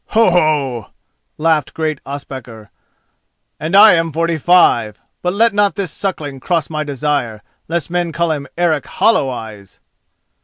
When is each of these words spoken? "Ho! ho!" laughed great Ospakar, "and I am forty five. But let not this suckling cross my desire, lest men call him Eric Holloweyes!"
"Ho! 0.17 0.31
ho!" 0.31 0.87
laughed 1.37 1.75
great 1.75 2.01
Ospakar, 2.07 2.71
"and 3.59 3.75
I 3.75 3.93
am 3.93 4.11
forty 4.11 4.39
five. 4.39 4.99
But 5.21 5.31
let 5.33 5.53
not 5.53 5.75
this 5.75 5.91
suckling 5.91 6.39
cross 6.39 6.71
my 6.71 6.83
desire, 6.83 7.43
lest 7.67 7.91
men 7.91 8.11
call 8.11 8.31
him 8.31 8.47
Eric 8.57 8.85
Holloweyes!" 8.85 9.77